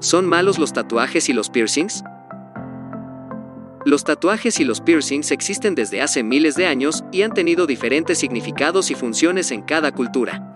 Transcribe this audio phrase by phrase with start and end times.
[0.00, 2.02] ¿Son malos los tatuajes y los piercings?
[3.84, 8.16] Los tatuajes y los piercings existen desde hace miles de años y han tenido diferentes
[8.18, 10.46] significados y funciones en cada cultura.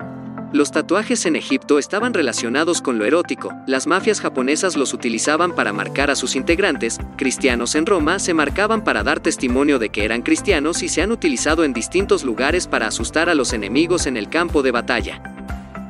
[0.55, 5.75] Los tatuajes en Egipto estaban relacionados con lo erótico, las mafias japonesas los utilizaban para
[5.75, 10.23] marcar a sus integrantes, cristianos en Roma se marcaban para dar testimonio de que eran
[10.23, 14.31] cristianos y se han utilizado en distintos lugares para asustar a los enemigos en el
[14.31, 15.34] campo de batalla.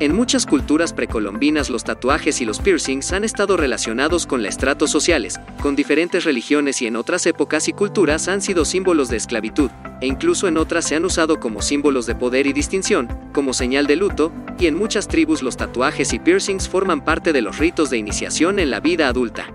[0.01, 4.91] En muchas culturas precolombinas los tatuajes y los piercings han estado relacionados con la estratos
[4.91, 9.71] sociales, con diferentes religiones y en otras épocas y culturas han sido símbolos de esclavitud,
[10.01, 13.87] e incluso en otras se han usado como símbolos de poder y distinción, como señal
[13.87, 17.89] de luto, y en muchas tribus los tatuajes y piercings forman parte de los ritos
[17.89, 19.47] de iniciación en la vida adulta.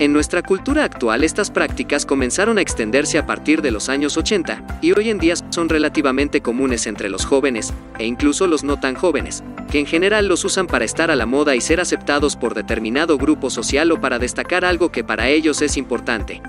[0.00, 4.80] En nuestra cultura actual estas prácticas comenzaron a extenderse a partir de los años 80,
[4.82, 8.96] y hoy en día son relativamente comunes entre los jóvenes, e incluso los no tan
[8.96, 12.54] jóvenes, que en general los usan para estar a la moda y ser aceptados por
[12.54, 16.42] determinado grupo social o para destacar algo que para ellos es importante.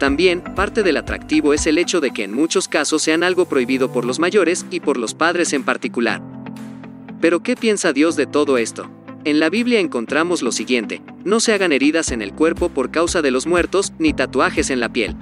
[0.00, 3.92] También, parte del atractivo es el hecho de que en muchos casos sean algo prohibido
[3.92, 6.20] por los mayores y por los padres en particular.
[7.20, 8.90] Pero ¿qué piensa Dios de todo esto?
[9.24, 13.22] En la Biblia encontramos lo siguiente, no se hagan heridas en el cuerpo por causa
[13.22, 15.14] de los muertos, ni tatuajes en la piel.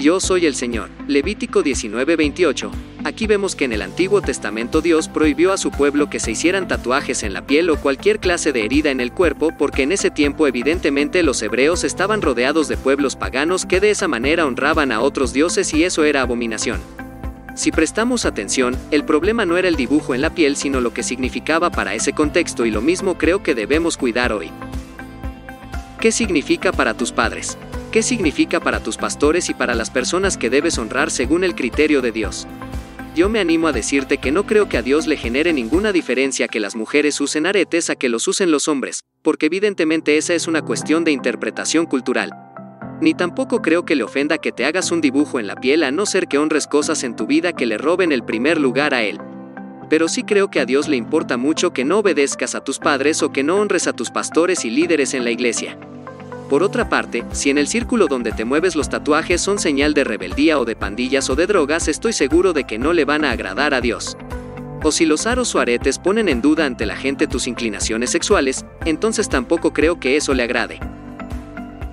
[0.00, 0.90] Yo soy el Señor.
[1.06, 2.70] Levítico 19:28.
[3.04, 6.66] Aquí vemos que en el Antiguo Testamento Dios prohibió a su pueblo que se hicieran
[6.66, 10.10] tatuajes en la piel o cualquier clase de herida en el cuerpo porque en ese
[10.10, 15.00] tiempo evidentemente los hebreos estaban rodeados de pueblos paganos que de esa manera honraban a
[15.00, 16.80] otros dioses y eso era abominación.
[17.58, 21.02] Si prestamos atención, el problema no era el dibujo en la piel sino lo que
[21.02, 24.52] significaba para ese contexto y lo mismo creo que debemos cuidar hoy.
[26.00, 27.58] ¿Qué significa para tus padres?
[27.90, 32.00] ¿Qué significa para tus pastores y para las personas que debes honrar según el criterio
[32.00, 32.46] de Dios?
[33.16, 36.46] Yo me animo a decirte que no creo que a Dios le genere ninguna diferencia
[36.46, 40.46] que las mujeres usen aretes a que los usen los hombres, porque evidentemente esa es
[40.46, 42.47] una cuestión de interpretación cultural.
[43.00, 45.90] Ni tampoco creo que le ofenda que te hagas un dibujo en la piel a
[45.90, 49.02] no ser que honres cosas en tu vida que le roben el primer lugar a
[49.02, 49.18] él.
[49.88, 53.22] Pero sí creo que a Dios le importa mucho que no obedezcas a tus padres
[53.22, 55.78] o que no honres a tus pastores y líderes en la iglesia.
[56.50, 60.04] Por otra parte, si en el círculo donde te mueves los tatuajes son señal de
[60.04, 63.30] rebeldía o de pandillas o de drogas, estoy seguro de que no le van a
[63.30, 64.16] agradar a Dios.
[64.82, 68.64] O si los aros o aretes ponen en duda ante la gente tus inclinaciones sexuales,
[68.84, 70.80] entonces tampoco creo que eso le agrade.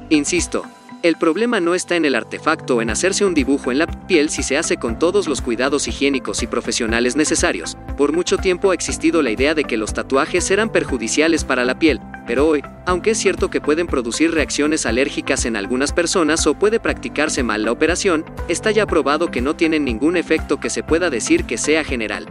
[0.09, 0.63] Insisto,
[1.07, 4.31] el problema no está en el artefacto o en hacerse un dibujo en la piel
[4.31, 7.77] si se hace con todos los cuidados higiénicos y profesionales necesarios.
[7.95, 11.77] Por mucho tiempo ha existido la idea de que los tatuajes eran perjudiciales para la
[11.77, 16.55] piel, pero hoy, aunque es cierto que pueden producir reacciones alérgicas en algunas personas o
[16.55, 20.81] puede practicarse mal la operación, está ya probado que no tienen ningún efecto que se
[20.81, 22.25] pueda decir que sea general.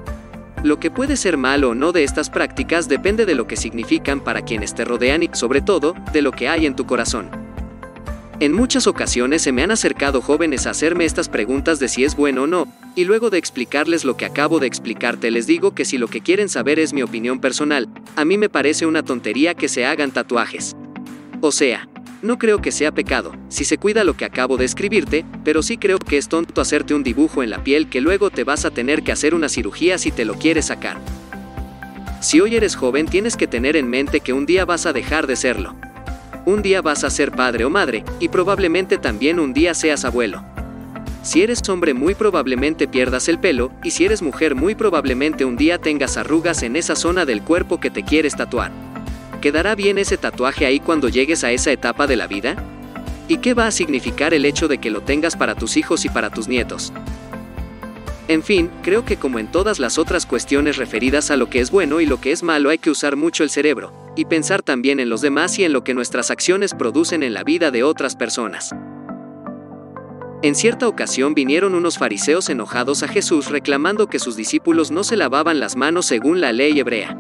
[0.65, 4.19] Lo que puede ser malo o no de estas prácticas depende de lo que significan
[4.19, 7.44] para quienes te rodean y, sobre todo, de lo que hay en tu corazón.
[8.41, 12.17] En muchas ocasiones se me han acercado jóvenes a hacerme estas preguntas de si es
[12.17, 15.84] bueno o no, y luego de explicarles lo que acabo de explicarte les digo que
[15.84, 19.55] si lo que quieren saber es mi opinión personal, a mí me parece una tontería
[19.55, 20.75] que se hagan tatuajes.
[21.43, 21.89] O sea,
[22.23, 25.77] no creo que sea pecado, si se cuida lo que acabo de escribirte, pero sí
[25.77, 28.73] creo que es tonto hacerte un dibujo en la piel que luego te vas a
[28.73, 30.97] tener que hacer una cirugía si te lo quieres sacar.
[32.21, 35.28] Si hoy eres joven tienes que tener en mente que un día vas a dejar
[35.28, 35.77] de serlo.
[36.47, 40.44] Un día vas a ser padre o madre, y probablemente también un día seas abuelo.
[41.22, 45.56] Si eres hombre muy probablemente pierdas el pelo, y si eres mujer muy probablemente un
[45.56, 48.72] día tengas arrugas en esa zona del cuerpo que te quieres tatuar.
[49.41, 52.56] ¿Quedará bien ese tatuaje ahí cuando llegues a esa etapa de la vida?
[53.26, 56.11] ¿Y qué va a significar el hecho de que lo tengas para tus hijos y
[56.11, 56.93] para tus nietos?
[58.27, 61.71] En fin, creo que como en todas las otras cuestiones referidas a lo que es
[61.71, 64.99] bueno y lo que es malo hay que usar mucho el cerebro, y pensar también
[64.99, 68.17] en los demás y en lo que nuestras acciones producen en la vida de otras
[68.17, 68.75] personas.
[70.43, 75.17] En cierta ocasión vinieron unos fariseos enojados a Jesús reclamando que sus discípulos no se
[75.17, 77.19] lavaban las manos según la ley hebrea.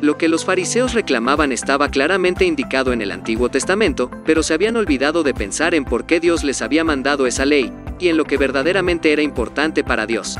[0.00, 4.76] Lo que los fariseos reclamaban estaba claramente indicado en el Antiguo Testamento, pero se habían
[4.76, 8.24] olvidado de pensar en por qué Dios les había mandado esa ley, y en lo
[8.24, 10.36] que verdaderamente era importante para Dios.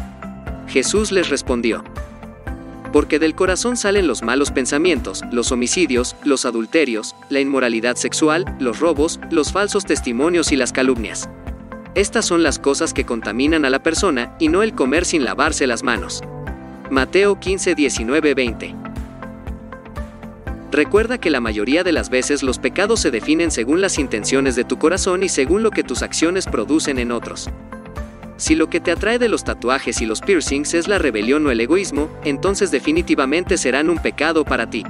[0.66, 1.84] Jesús les respondió,
[2.92, 8.80] porque del corazón salen los malos pensamientos, los homicidios, los adulterios, la inmoralidad sexual, los
[8.80, 11.28] robos, los falsos testimonios y las calumnias.
[11.94, 15.66] Estas son las cosas que contaminan a la persona y no el comer sin lavarse
[15.66, 16.22] las manos.
[16.88, 18.79] Mateo 15, 19, 20.
[20.70, 24.62] Recuerda que la mayoría de las veces los pecados se definen según las intenciones de
[24.62, 27.50] tu corazón y según lo que tus acciones producen en otros.
[28.36, 31.50] Si lo que te atrae de los tatuajes y los piercings es la rebelión o
[31.50, 34.84] el egoísmo, entonces definitivamente serán un pecado para ti.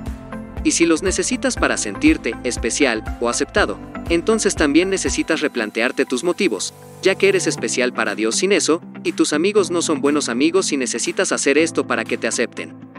[0.64, 3.78] Y si los necesitas para sentirte especial o aceptado,
[4.10, 9.12] entonces también necesitas replantearte tus motivos, ya que eres especial para Dios sin eso, y
[9.12, 12.89] tus amigos no son buenos amigos si necesitas hacer esto para que te acepten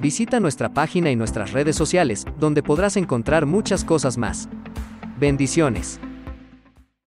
[0.00, 4.48] visita nuestra página y nuestras redes sociales, donde podrás encontrar muchas cosas más.
[5.18, 6.00] Bendiciones.